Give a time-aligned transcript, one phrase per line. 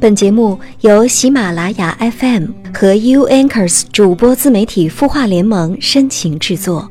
[0.00, 6.90] 本节目由喜马拉雅 FM 和 U Anchors 主播自媒体孵化联盟深情制作。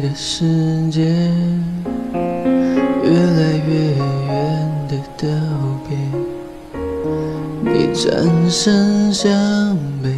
[0.00, 1.02] 的世界
[3.02, 3.96] 越来越
[4.28, 5.26] 远的道
[5.88, 5.98] 别，
[7.64, 10.14] 你转身向北，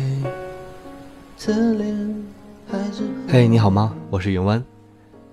[1.38, 2.14] 侧脸
[2.70, 3.95] 还是嘿你好吗？
[4.11, 4.62] 我是云湾，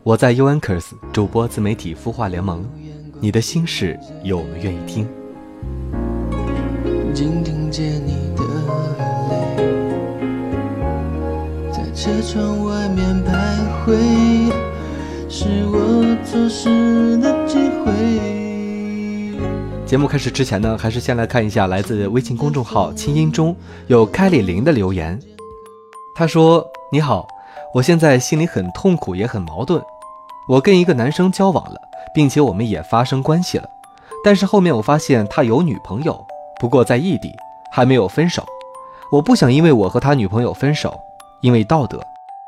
[0.08, 2.66] 我在 U Anchors 主播自媒体孵化联盟，
[3.20, 5.06] 你的心事有我们愿意听。
[7.14, 8.42] 仅听见你的
[9.28, 9.36] 泪，
[11.74, 14.50] 在车窗外面徘徊，
[15.28, 17.92] 是我错失的机会。
[19.86, 23.54] 节目开始之前呢，还是先来看一下来自微信公众号“清音中”
[23.88, 25.20] 有开里林的留言。
[26.16, 27.28] 他说：“你好，
[27.74, 29.84] 我现在心里很痛苦，也很矛盾。
[30.50, 31.82] 我跟一个男生交往了，
[32.14, 33.70] 并且我们也发生关系了，
[34.24, 36.26] 但是后面我发现他有女朋友，
[36.58, 37.36] 不过在异地，
[37.70, 38.46] 还没有分手。
[39.12, 40.98] 我不想因为我和他女朋友分手，
[41.42, 42.00] 因为道德，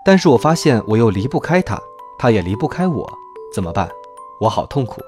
[0.06, 1.78] 但是我发现我又离不开他，
[2.18, 3.06] 他也离不开我，
[3.54, 3.90] 怎么办？
[4.40, 5.02] 我好痛苦。”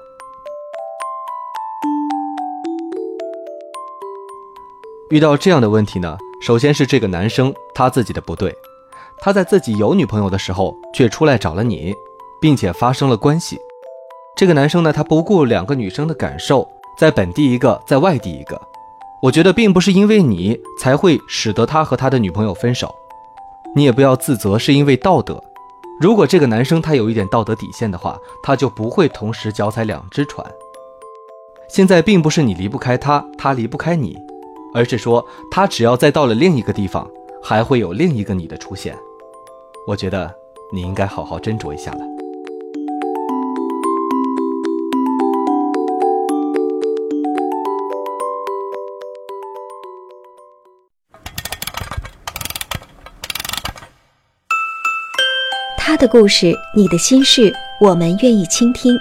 [5.08, 8.54] 遇到这样的问题呢，首先是这个男生他自己的不对，
[9.18, 11.94] 他在自己有女朋友的时候却出来找了你，
[12.42, 13.56] 并且发生了关系。
[14.36, 16.68] 这个男生呢，他不顾两个女生的感受，
[16.98, 18.60] 在本地一个，在外地一个。
[19.22, 22.92] 我觉得并不是因为你才会使得他和他的女朋友分手，
[23.76, 25.40] 你也不要自责是因为道德。
[26.00, 30.44] 如果这个男生他有一点道德底线的话，他就不会同时脚踩两只船。
[31.68, 34.18] 现在并不是你离不开他，他离不开你。
[34.74, 37.08] 而是说，他只要再到了另一个地方，
[37.42, 38.96] 还会有另一个你的出现。
[39.86, 40.34] 我觉得
[40.72, 42.21] 你应该好好斟酌一下了。
[55.92, 58.98] 他的故事，你的心事，我们愿意倾听。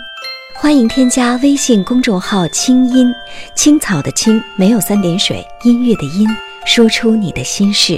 [0.59, 3.09] 欢迎添加微信公众号“清音
[3.55, 6.27] 青草”的“青”没有三点水，音乐的“音”，
[6.67, 7.95] 说出你的心事。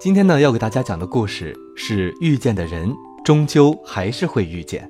[0.00, 2.92] 今天呢，要给大家讲的故事是遇见的人
[3.24, 4.86] 终究还是会遇见。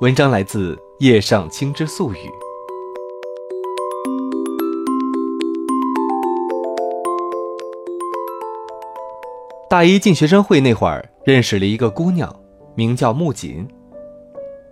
[0.00, 2.43] 文章来自叶上青之素语。
[9.74, 12.32] 大一进学生会那会儿，认识了一个姑娘，
[12.76, 13.66] 名叫木槿。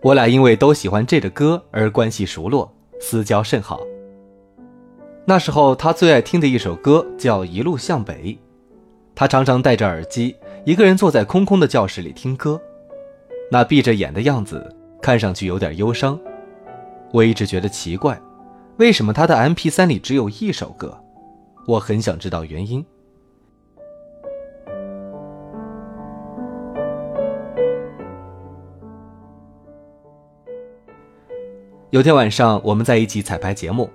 [0.00, 3.80] 我俩因为都喜欢这个歌而关系熟络，私交甚好。
[5.24, 8.14] 那时候她最爱听的一首歌叫《一路向北》，
[9.12, 12.60] 她常常戴着耳机，一个人坐在空空的教室里听歌，
[13.50, 16.16] 那闭着眼的样子看上去有点忧伤。
[17.12, 18.16] 我一直觉得奇怪，
[18.76, 20.96] 为什么她的 MP3 里只有一首歌？
[21.66, 22.86] 我很想知道原因。
[31.92, 33.90] 有天晚上，我们在一起彩排节目，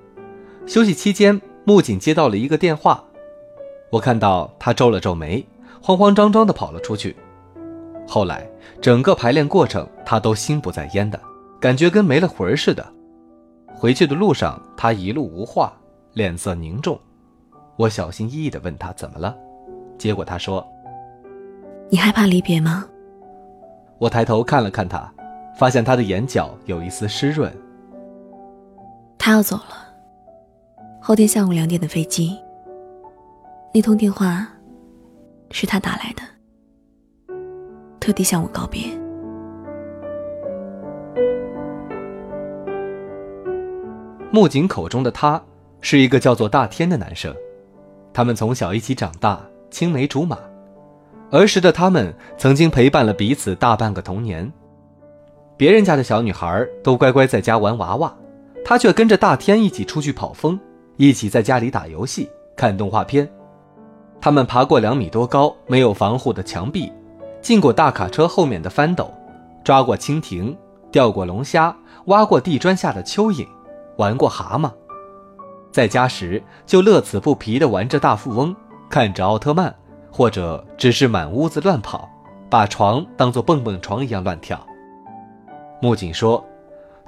[0.68, 3.03] 休息期间，木槿接到了一个电话，
[3.90, 5.44] 我看到他皱了皱眉，
[5.81, 7.16] 慌慌张张地跑了出去。
[8.08, 8.47] 后来
[8.80, 11.19] 整个排练过程，他都心不在焉的，
[11.59, 12.85] 感觉跟没了魂似的。
[13.74, 15.74] 回去的路上，他一路无话，
[16.14, 17.00] 脸色凝重。
[17.78, 19.35] 我小心翼翼地问他怎么了，
[19.97, 20.64] 结果他说
[21.90, 22.85] ：“你害怕离别吗？”
[23.97, 25.12] 我抬头看了看他，
[25.58, 27.52] 发现他的眼角有一丝湿润。
[29.27, 29.93] 他要走了，
[31.01, 32.33] 后天下午两点的飞机。
[33.73, 34.47] 那通电话
[35.51, 36.23] 是他打来的，
[37.99, 38.83] 特地向我告别。
[44.31, 45.43] 木槿口中的他
[45.81, 47.35] 是一个叫做大天的男生，
[48.13, 50.39] 他们从小一起长大，青梅竹马。
[51.31, 54.49] 儿时的他们曾经陪伴了彼此大半个童年。
[55.57, 58.17] 别人家的小女孩都乖乖在家玩娃娃。
[58.67, 60.59] 他却跟着大天一起出去跑风，
[60.97, 63.25] 一起在家里打游戏、看动画片。
[64.19, 66.91] 他们爬过两米多高、没有防护的墙壁，
[67.41, 69.09] 进过大卡车后面的翻斗，
[69.64, 70.53] 抓过蜻蜓，
[70.91, 71.73] 钓过龙虾，
[72.08, 73.47] 挖过地砖下的蚯蚓，
[73.96, 74.69] 玩过蛤蟆。
[75.72, 78.53] 在家时就乐此不疲地玩着大富翁，
[78.90, 79.73] 看着奥特曼，
[80.11, 82.09] 或者只是满屋子乱跑，
[82.49, 84.59] 把床当做蹦蹦床一样乱跳。
[85.81, 86.43] 木槿说。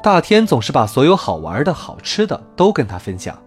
[0.01, 3.37] 大天总是把所有好玩的好吃的都跟他分享，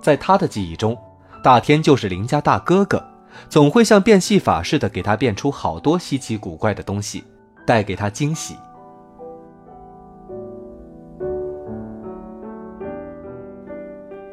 [0.00, 0.96] 在他的记忆中，
[1.42, 3.04] 大天就是邻家大哥哥，
[3.50, 7.22] 总会像变戏法似的给他变出好多稀奇古怪的东西，
[7.66, 8.56] 带给他惊喜。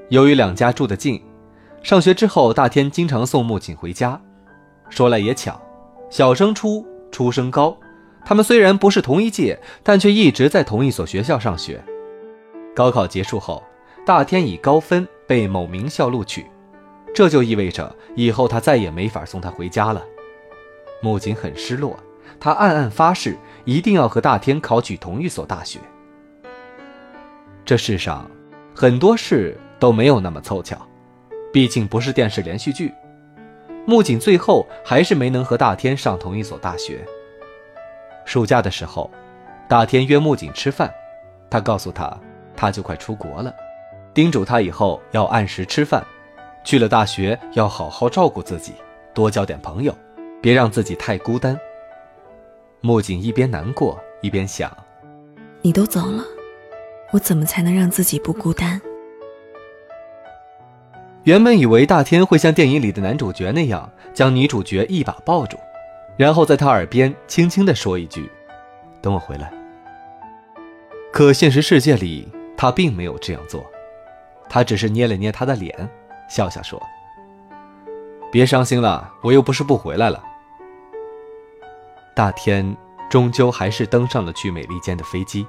[0.08, 1.22] 由于两家住得近，
[1.84, 4.20] 上学之后，大天经常送木槿回家。
[4.90, 5.60] 说来也巧，
[6.10, 7.76] 小升初，初升高，
[8.24, 11.84] 他们虽然不是同一届，但却一直在同一所学校上学。
[12.76, 13.64] 高考结束后，
[14.06, 16.46] 大天以高分被某名校录取，
[17.14, 20.04] 这就意味着以后他再也没法送他回家了。
[21.02, 21.98] 木槿很失落，
[22.40, 25.80] 他暗暗发誓一定要和大天考取同一所大学。
[27.66, 28.30] 这世上，
[28.74, 29.58] 很多事。
[29.82, 30.78] 都没有那么凑巧，
[31.52, 32.92] 毕竟不是电视连续剧。
[33.88, 37.04] 木槿最后还是没能和大天上同一所大学。
[38.32, 39.12] 暑假的时候，
[39.68, 40.90] 大天约木槿吃饭，
[41.50, 42.18] 他告诉他，
[42.56, 43.54] 他就快出国了，
[44.14, 46.02] 叮嘱他以后要按时吃饭，
[46.64, 48.72] 去了大学要好好照顾自己，
[49.14, 49.94] 多交点朋友，
[50.42, 51.60] 别让自己太孤单。
[52.80, 54.72] 木槿一边难过一边想：
[55.62, 56.24] 你都走了，
[57.12, 58.82] 我怎么才能让自己不孤单？
[61.24, 65.58] 原本以为大天会像电影里的男主角那样将女主角一把抱住，
[66.22, 68.30] 然后在他耳边轻轻地说一句
[69.02, 69.52] ：“等我回来。”
[71.12, 73.66] 可现实世界里，他并没有这样做，
[74.48, 75.90] 他只是捏了捏她的脸，
[76.30, 76.80] 笑笑说
[78.32, 80.24] ：“别伤心了，我又不是不回来了。”
[82.16, 82.78] 大天
[83.10, 85.48] 终究还是登上了去美利坚的飞机，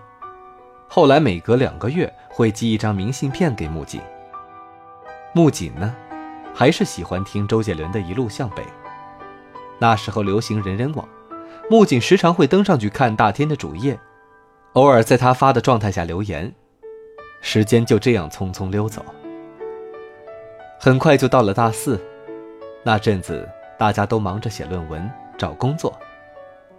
[0.89, 4.01] 后来每隔两个月会寄一张明信片给木槿。
[5.35, 5.95] 木槿呢，
[6.55, 8.63] 还是喜欢听周杰伦的《一路向北》。
[9.82, 11.08] 那时候流行人人网，
[11.69, 13.99] 木槿时常会登上去看大天的主页，
[14.75, 16.55] 偶尔在他发的状态下留言。
[17.40, 19.05] 时间就这样匆匆溜走。
[20.79, 22.00] 很快就到了大四，
[22.84, 25.93] 那阵子大家都忙着写论文、找工作。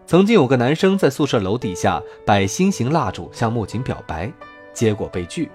[0.06, 4.32] 曾经有个男生在宿舍楼底下摆心形蜡烛向木槿表白，
[4.72, 5.52] 结果被拒。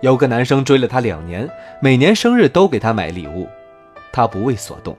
[0.00, 1.46] 有个男生追了她两年，
[1.82, 3.46] 每年生日都给她买礼物，
[4.10, 4.96] 她不为所动。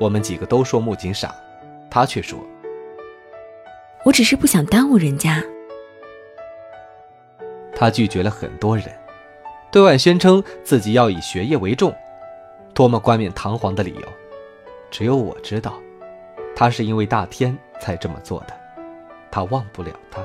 [0.00, 1.34] 我们几个都说木槿傻，
[1.90, 2.40] 他却说
[4.02, 5.44] ：“我只是不想耽误人家。”
[7.76, 8.86] 他拒绝了很多人，
[9.70, 11.94] 对外宣称自己要以学业为重，
[12.72, 14.08] 多么冠冕堂皇的理由！
[14.90, 15.74] 只有我知道，
[16.56, 18.58] 他是因为大天才这么做的，
[19.30, 20.24] 他忘不了他。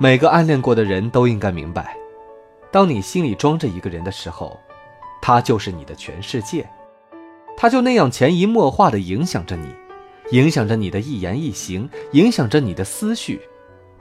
[0.00, 1.96] 每个暗恋过的人都应该明白，
[2.70, 4.56] 当你心里装着一个人的时候，
[5.20, 6.68] 他就是你的全世界，
[7.56, 9.74] 他就那样潜移默化地影响着你，
[10.30, 13.40] 影响着你的一言一行，影响着你的思绪，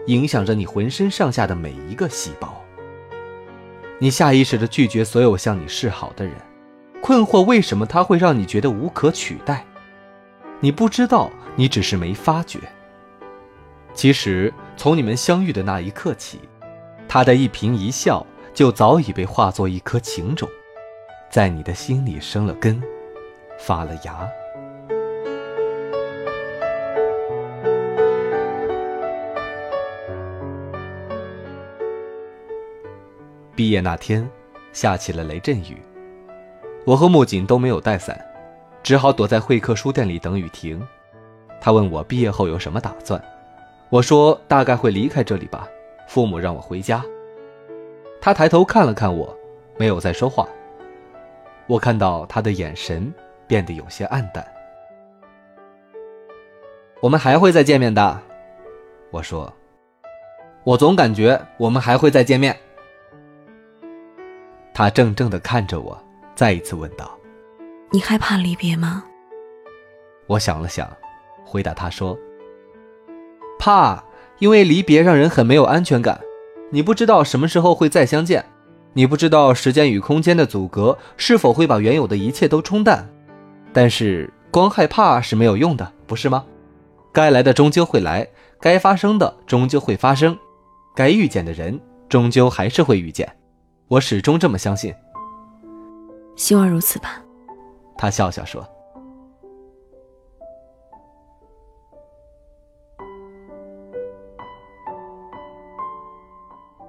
[0.05, 2.63] 影响着你浑身上下的每一个细胞。
[3.97, 6.35] 你下意识地拒绝所有向你示好的人，
[7.01, 9.65] 困惑为什么他会让你觉得无可取代？
[10.59, 12.59] 你不知道，你只是没发觉。
[13.97, 16.39] 其实，从你们相遇的那一刻起，
[17.09, 18.23] 他的一颦一笑
[18.53, 20.47] 就早已被化作一颗情种，
[21.31, 22.79] 在你的心里生了根，
[23.57, 24.29] 发了芽。
[33.55, 34.29] 毕业那天，
[34.73, 35.75] 下起了雷阵雨，
[36.85, 38.23] 我和木槿都没有带伞，
[38.83, 40.79] 只好躲在会客书店里等雨停。
[41.59, 43.19] 他问我毕业后有什么打算。
[43.89, 45.67] 我说大概会离开这里吧，
[46.07, 47.03] 父母让我回家。
[48.19, 49.33] 他抬头看了看我，
[49.77, 50.47] 没有再说话。
[51.67, 53.13] 我看到他的眼神
[53.47, 54.45] 变得有些暗淡。
[56.99, 58.19] 我们还会再见面的，
[59.11, 59.53] 我说。
[60.63, 62.53] 我总感觉我们还会再见面。
[64.73, 65.97] 他怔怔地看着我，
[66.35, 67.17] 再一次问道
[67.89, 69.05] ：“你害怕离别吗？”
[70.27, 70.91] 我想了想，
[71.45, 72.17] 回答他说。
[73.59, 74.03] 怕，
[74.39, 76.19] 因为离别让人很没有安全感。
[76.69, 78.43] 你不知道什么时候会再相见，
[78.93, 83.07] 你不知道时间与空间的阻隔是否会把原有的一切都冲淡。
[83.71, 86.45] 但是光害怕是没有用的，不是吗？
[87.13, 88.27] 该来的终究会来，
[88.59, 90.37] 该发生的终究会发生，
[90.95, 93.27] 该遇见的人终究还是会遇见。
[93.87, 94.93] 我始终这么相信。
[96.35, 97.21] 希望如此吧。
[97.97, 98.67] 他笑笑说。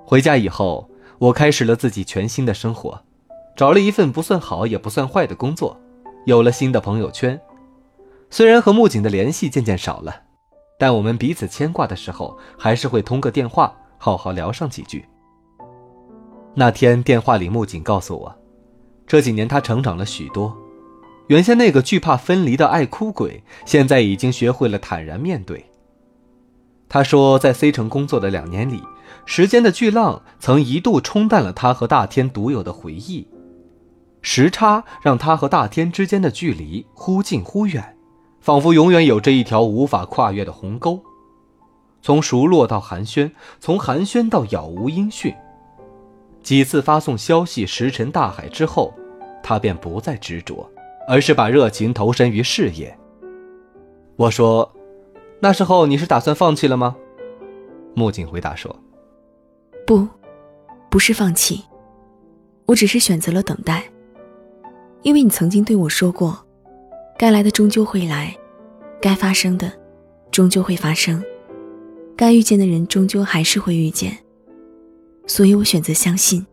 [0.09, 0.89] 回家以后，
[1.19, 2.99] 我开始了自己全新的生活，
[3.55, 5.79] 找了一份不算好也不算坏的工作，
[6.25, 7.39] 有了新的朋友圈。
[8.31, 10.23] 虽然和木槿的联系渐渐少了，
[10.79, 15.05] 但我们彼此牵挂的时候，还是会通个电话，好好聊上几句。
[16.55, 18.35] 那天电话里，木槿告诉我，
[19.07, 20.57] 这几年他成长了许多。
[21.27, 25.67] 原先那个惧怕分离的爱哭鬼，现在已经学会了坦然面对。
[26.89, 28.83] 他说，在 C 城工作的两年里，
[29.25, 33.27] 时间的巨浪曾一度冲淡了他和大天独有的回忆，
[34.23, 37.97] 时差让他和大天之间的距离忽近忽远，
[38.41, 41.01] 仿佛永远有着一条无法跨越的鸿沟。
[42.01, 45.35] 从熟络到寒暄，从寒暄到杳无音讯。
[46.43, 48.95] 几次发送消息石沉大海之后，
[49.43, 50.71] 他便不再执着，
[51.09, 52.97] 而是把热情投身于事业。
[54.17, 54.73] 我说
[55.41, 56.97] ：“那时候你是打算放弃了吗？”
[57.95, 58.75] 木槿回答说
[59.89, 60.07] ：“不，
[60.91, 61.65] 不是放弃，
[62.67, 63.83] 我只是选择了等待。
[65.01, 66.39] 因为你曾经对我说过，
[67.17, 68.37] 该来的终究会来，
[69.01, 69.73] 该发生的
[70.31, 71.25] 终究会发生，
[72.15, 74.15] 该遇见的人终究还是会遇见。”
[75.27, 76.47] 所以我选择相信。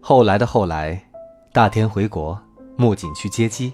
[0.00, 1.06] 后来的后来，
[1.52, 2.40] 大天回国，
[2.76, 3.72] 木槿去接机。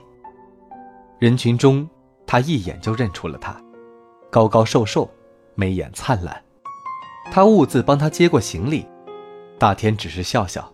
[1.19, 1.88] 人群中，
[2.26, 3.61] 他一眼就认出了他，
[4.30, 5.11] 高高瘦瘦，
[5.54, 6.42] 眉眼灿烂。
[7.30, 8.87] 他兀自帮他接过行李，
[9.59, 10.73] 大天只是笑笑，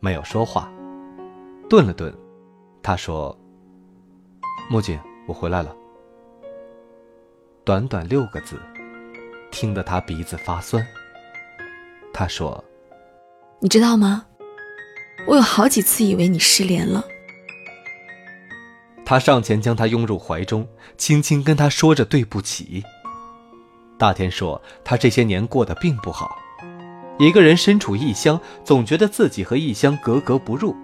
[0.00, 0.72] 没有说话。
[1.68, 2.12] 顿了顿，
[2.82, 3.36] 他说。
[4.70, 5.74] 木槿，我回来了。
[7.64, 8.60] 短短六个字，
[9.50, 10.86] 听得他鼻子发酸。
[12.12, 12.62] 他说
[13.60, 14.26] ：“你知道吗？
[15.26, 17.04] 我有好几次以为你失联了。”
[19.08, 22.84] 他上前将他拥入怀中，轻轻跟他说着对不起。
[23.96, 26.36] 大天说：“他这些年过得并不好，
[27.18, 30.76] 一个人身处异乡，总觉得自己和异乡格格不入。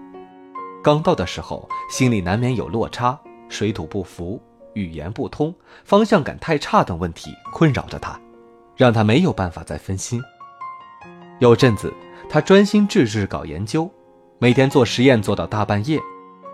[0.83, 4.41] 刚到的时候，心里难免有落差。”水土不服、
[4.73, 5.55] 语言不通、
[5.85, 8.19] 方向感太差等问题困扰着他，
[8.75, 10.19] 让他没有办法再分心。
[11.41, 11.93] 有阵子，
[12.31, 13.89] 他专心致志搞研究，
[14.39, 16.01] 每天做实验做到大半夜，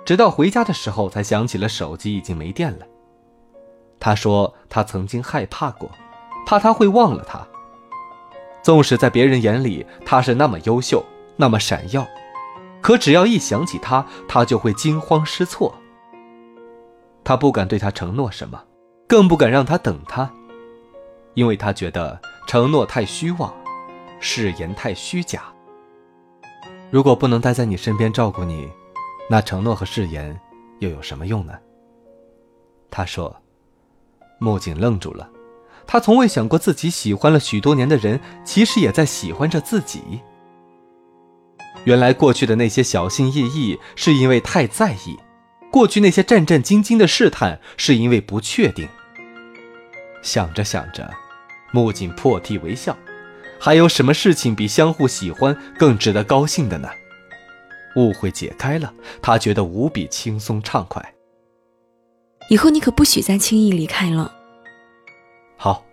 [0.05, 2.87] 直到回家的时候才想起了手机已经没电了。
[3.99, 5.91] 他说他曾经害怕过，
[6.47, 7.47] 怕他会忘了他。
[8.63, 11.05] 纵使在别人眼里他是那么优秀、
[11.37, 12.07] 那么闪耀，
[12.81, 15.75] 可只要一想起他，他就会惊慌失措。
[17.23, 18.63] 他不敢对他承诺什么，
[19.07, 20.31] 更不敢让他等他，
[21.35, 23.55] 因为他觉得承诺太虚妄，
[24.19, 25.43] 誓言太虚假。
[26.91, 28.69] 如果不能待在你身边照顾你，
[29.31, 30.37] 那承诺和誓言
[30.81, 31.57] 又有什么用呢？
[32.91, 33.35] 他说。
[34.43, 35.29] 木槿愣住了，
[35.87, 40.23] 他从未想过自己喜欢了许多年的人，其实也在喜欢着自己。
[41.85, 45.19] 原来过去的那些小心翼翼，是因为太在意。
[45.71, 48.89] 过去那些战战兢兢的试探，是因为不确定。
[50.23, 51.09] 想着想着，
[51.71, 52.97] 木槿破涕为笑。
[53.61, 56.89] 还有什么事情比相互喜欢更值得高兴的呢？
[57.97, 61.15] 误会解开了，他觉得无比轻松畅快。
[62.49, 64.33] 以后你可不许再轻易离开了。
[65.57, 65.85] 好。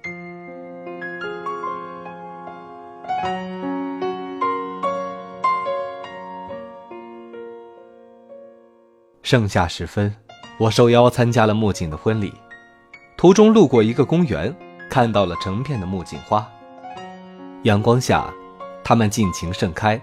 [9.22, 10.16] 盛夏时分，
[10.58, 12.34] 我受邀参加了木槿的婚礼。
[13.18, 14.56] 途中路过一个公园，
[14.90, 16.50] 看到了成片的木槿花。
[17.64, 18.34] 阳光下，
[18.86, 20.02] 它们尽情盛开，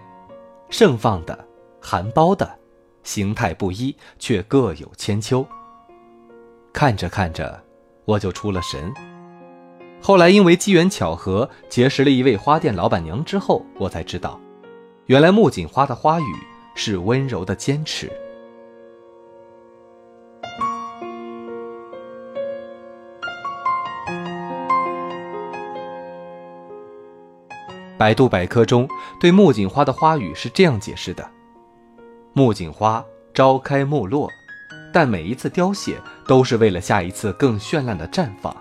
[0.69, 1.47] 盛放的、
[1.87, 2.59] 含苞的，
[3.03, 5.47] 形态不一，却各有千秋。
[6.73, 7.63] 看着看着，
[8.07, 8.91] 我就出了神。
[10.01, 14.41] 后来因为机缘巧合结识了一位花店老板娘之后，我才知道，
[15.05, 16.35] 原来木槿花的花语
[16.75, 18.11] 是温柔的坚持。
[27.99, 28.89] 百度百科中
[29.21, 31.31] 对木槿花的花语是这样解释的：
[32.37, 34.29] 木槿花朝开暮落，
[34.93, 38.55] 但每一次凋谢都是为了下一次更绚烂的绽放，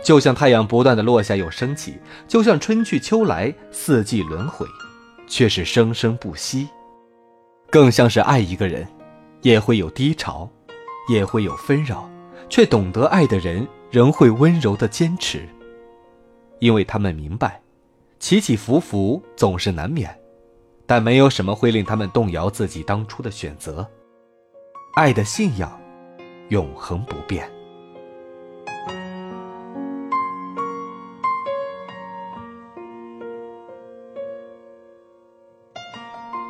[0.00, 4.64] 就像太阳不断的落下又升起，就像春去秋来，四季轮回，
[5.26, 6.68] 却是生生不息。
[7.68, 8.86] 更像是爱一个人，
[9.42, 10.48] 也会有低潮，
[11.08, 12.08] 也会有纷扰，
[12.48, 15.48] 却懂得爱的人仍会温柔的坚持，
[16.60, 17.60] 因为他们明白。
[18.20, 20.16] 起起伏伏总是难免，
[20.88, 23.86] 但没有什么会令他们动摇自己当初的选择。
[24.94, 25.78] 爱的信仰，
[26.48, 27.46] 永恒不变。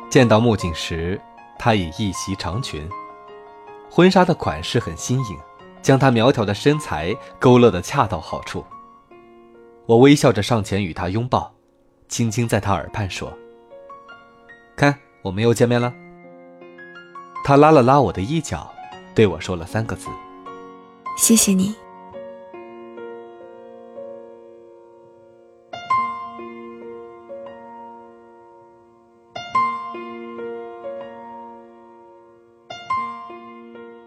[0.09, 1.19] 见到木槿时，
[1.57, 2.89] 她已一袭长裙，
[3.91, 5.37] 婚纱的款式很新颖，
[5.81, 8.65] 将她苗条的身材勾勒得恰到好处。
[9.85, 11.53] 我微笑着上前与她拥抱，
[12.07, 13.31] 轻轻在她耳畔说
[14.79, 15.93] ：“看，我们又见面了。”
[17.43, 18.71] 他拉了拉我的衣角，
[19.13, 20.07] 对我说了三个字
[21.19, 21.75] ：“谢谢你。”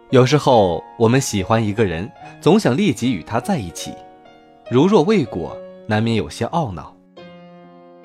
[0.09, 2.11] 有时候我们喜欢一个人，
[2.41, 3.95] 总想立即与他在一起，
[4.71, 6.95] 如若未果，难免有些懊恼。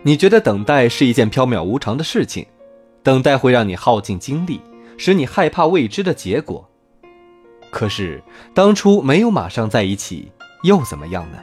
[0.04, 2.48] 你觉得等待是一件缥缈无常的事情，
[3.08, 4.60] 等待会让你耗尽精力，
[4.98, 6.70] 使你害怕未知的结果。
[7.72, 8.22] 可是
[8.54, 10.30] 当初没有马上在一起，
[10.64, 11.38] 又怎么样呢？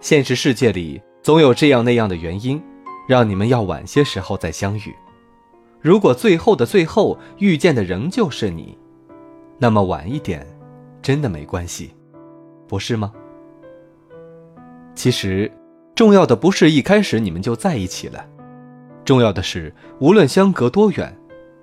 [0.00, 2.60] 现实世界里总有这样那样的原因，
[3.06, 4.92] 让你们要晚些时候再相遇。
[5.80, 8.76] 如果最后的最后遇见的仍旧是你。
[9.60, 10.44] 那么晚一点，
[11.00, 11.94] 真的没关系，
[12.66, 13.12] 不是吗？
[14.96, 15.48] 其实，
[15.94, 18.26] 重要的不是一开始你们就在一起了，
[19.10, 21.12] 重要的是无论相隔多远，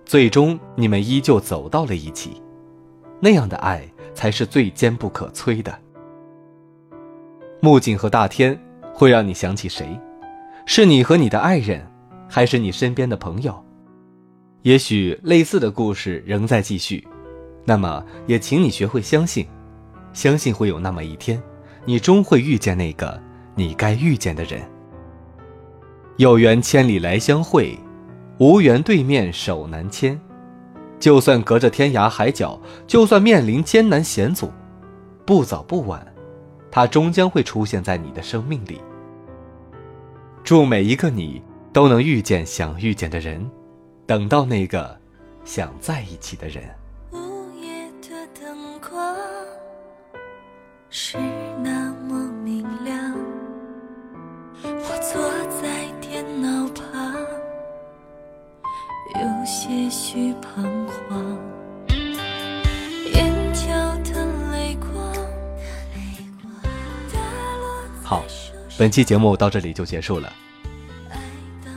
[0.05, 2.41] 最终你们依旧走到了一起，
[3.21, 5.73] 那样的爱才是最坚不可摧的。
[7.61, 8.59] 木槿和大天
[8.93, 9.97] 会让你想起谁？
[10.65, 11.89] 是你和你的爱人，
[12.27, 13.63] 还是你身边的朋友？
[14.63, 17.07] 也许类似的故事仍在继续。
[17.63, 19.47] 那么，也请你学会相信，
[20.11, 21.41] 相信会有那么一天，
[21.85, 23.17] 你终会遇见那个
[23.55, 24.61] 你该遇见的人。
[26.17, 27.77] 有缘千里来相会，
[28.39, 30.19] 无缘对面手难牵。
[30.99, 34.51] 就算隔着天涯海角，就算面临艰难险阻，
[35.27, 36.05] 不早不晚，
[36.71, 38.81] 他终将会出现在你的生命里。
[40.43, 41.39] 祝每一个你
[41.71, 43.47] 都能遇见想遇见的人，
[44.07, 44.97] 等到那个
[45.45, 46.63] 想在一起的人。
[47.11, 49.15] 午夜的灯光
[50.89, 51.19] 是
[59.47, 61.39] 些许彷徨。
[63.13, 63.69] 眼角
[64.03, 64.91] 的泪光，
[68.03, 68.25] 好，
[68.77, 70.33] 本期节目到这里就结束了。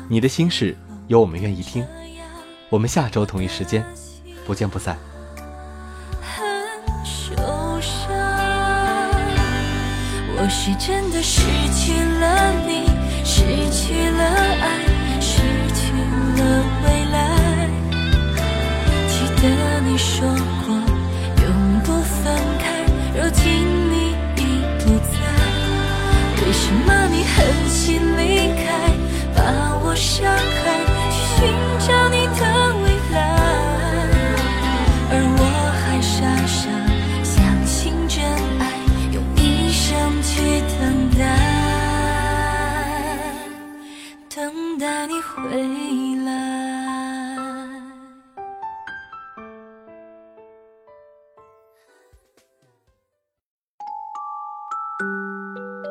[0.08, 1.86] 你的心事有我们愿意听，
[2.70, 3.86] 我们下周同一时间
[4.44, 4.98] 不见不散。
[10.42, 11.42] 我是真的是